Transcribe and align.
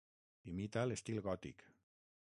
Imita 0.51 0.87
l'estil 0.87 1.23
gòtic. 1.29 1.65